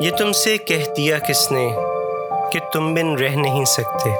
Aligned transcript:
یہ 0.00 0.10
تم 0.10 0.32
سے 0.32 0.58
کہہ 0.58 0.94
دیا 0.96 1.18
کس 1.18 1.52
نے 1.52 1.76
کہ 2.52 2.58
تم 2.72 2.94
بن 2.94 3.14
رہ 3.14 3.28
نہیں 3.28 3.64
سکتے۔ 3.64 4.10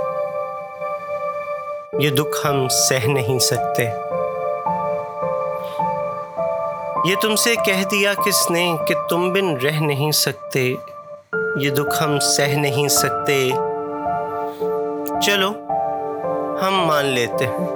یہ 1.98 2.10
دکھ 2.10 2.46
ہم 2.46 2.68
سہ 2.68 3.06
نہیں 3.06 3.38
سکتے۔ 3.38 3.82
یہ 7.10 7.14
تم 7.22 7.36
سے 7.36 7.54
کہہ 7.54 7.84
دیا 7.84 8.14
کس 8.14 8.50
نے 8.50 8.76
کہ 8.88 8.94
تم 9.10 9.32
بن 9.32 9.56
رہ 9.56 9.80
نہیں 9.80 10.12
سکتے۔ 10.12 10.74
یہ 11.56 11.70
دکھ 11.70 12.02
ہم 12.02 12.18
سہ 12.18 12.42
نہیں 12.42 12.88
سکتے۔ 12.88 13.50
چلو، 15.26 15.48
ہم 16.62 16.84
مان 16.86 17.04
لیتے 17.04 17.46
ہیں۔ 17.46 17.66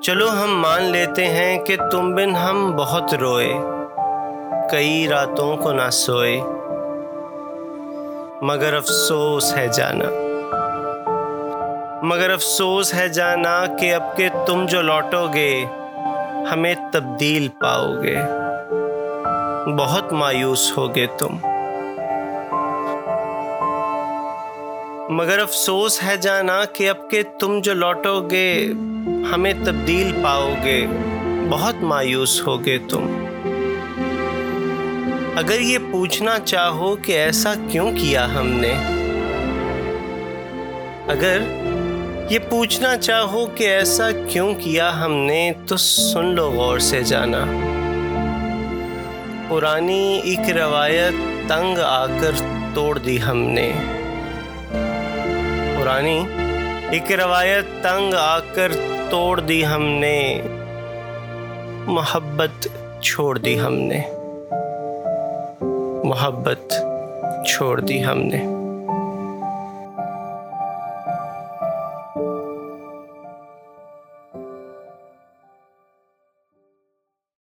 چلو، 0.00 0.28
ہم 0.28 0.60
مان 0.60 0.82
لیتے 0.82 1.26
ہیں 1.26 1.58
کہ 1.64 1.76
تم 1.90 2.14
بن 2.14 2.36
ہم 2.36 2.76
بہت 2.76 3.14
روئے۔ 3.14 3.54
کئی 4.70 5.08
راتوں 5.08 5.56
کو 5.56 5.72
نہ 5.72 5.90
سوئے، 5.92 6.40
مگر 8.42 8.74
افسوس 8.74 9.54
ہے 9.54 9.68
جانا۔ 9.68 10.04
مگر 12.02 12.30
افسوس 12.30 12.94
ہے 12.94 13.08
جانا 13.08 13.66
کہ 13.80 13.94
اب 13.94 14.16
کے 14.16 14.28
تم 14.46 14.66
جو 14.66 14.82
لوٹو 14.82 15.26
گے، 15.34 15.64
ہمیں 16.52 16.74
تبدیل 16.92 17.48
پاؤ 17.48 18.02
گے۔ 18.02 18.16
بہت 19.78 20.12
مایوس 20.12 20.72
ہوگے 20.76 21.06
تم۔ 21.18 21.36
مگر 25.08 25.38
افسوس 25.38 26.02
ہے 26.02 26.16
جانا 26.16 26.64
کہ 26.64 26.90
اب 26.90 27.10
کے 27.10 27.22
تم 27.22 27.60
جو 27.60 27.74
لوٹو 27.74 28.20
گے، 28.30 28.72
ہمیں 29.34 29.52
تبدیل 29.64 30.20
پاؤ 30.24 30.48
گے۔ 30.64 30.86
بہت 31.50 31.74
مایوس 31.82 32.46
ہوگے 32.46 32.78
تم۔ 32.88 33.24
اگر 35.36 35.60
یہ 35.60 35.78
پوچھنا 35.92 36.38
چاہو 36.44 36.96
کہ 36.96 37.12
ایسا 37.12 37.54
کیوں 37.70 37.92
کیا 37.92 38.34
ہم 38.34 38.46
نے، 38.46 38.72
اگر 41.12 41.40
یہ 42.30 42.38
پوچھنا 42.50 42.96
چاہو 42.96 43.46
کہ 43.46 43.64
ایسا 43.64 44.10
کیوں 44.28 44.54
کیا 44.54 45.04
ہم 45.04 45.12
نے، 45.12 45.52
تو 45.66 45.76
سن 45.76 46.26
لو 46.26 46.50
غور 46.50 46.78
سے 46.78 47.02
جانا۔ 47.02 47.44
پرانی 49.48 50.20
ایک 50.24 50.56
روایت 50.56 51.48
تنگ 51.48 51.78
آ 51.78 52.06
کر 52.06 52.30
توڑ 52.74 52.98
دی 52.98 53.22
ہم 53.22 53.38
نے۔ 53.38 53.72
پرانی 55.80 56.26
ایک 56.90 57.12
روایت 57.12 57.64
تنگ 57.82 58.14
آ 58.14 58.38
کر 58.38 58.72
توڑ 59.10 59.40
دی 59.40 59.66
ہم 59.66 59.82
نے۔ 59.82 60.40
محبت 61.86 62.68
چھوڑ 63.00 63.38
دی 63.38 63.60
ہم 63.60 63.74
نے۔ 63.74 64.00
محبت 66.04 66.74
چھوڑ 67.46 67.80
دی 67.80 68.04
ہم 68.04 68.18
نے۔ 68.18 68.61